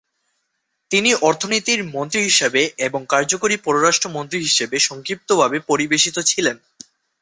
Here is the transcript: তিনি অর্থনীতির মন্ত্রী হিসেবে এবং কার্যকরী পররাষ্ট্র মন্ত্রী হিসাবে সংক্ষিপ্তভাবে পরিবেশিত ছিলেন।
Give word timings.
তিনি 0.91 1.09
অর্থনীতির 1.21 1.81
মন্ত্রী 1.95 2.21
হিসেবে 2.23 2.61
এবং 2.87 3.01
কার্যকরী 3.09 3.55
পররাষ্ট্র 3.57 4.07
মন্ত্রী 4.09 4.39
হিসাবে 4.41 4.77
সংক্ষিপ্তভাবে 4.87 5.57
পরিবেশিত 5.69 6.17
ছিলেন। 6.29 6.57